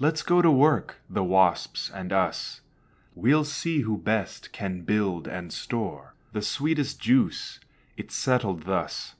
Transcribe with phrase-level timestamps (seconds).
[0.00, 2.60] Let's go to work, the wasps and us,
[3.14, 7.60] We'll see who best can build and store The sweetest juice."
[7.96, 9.14] It's settled thus.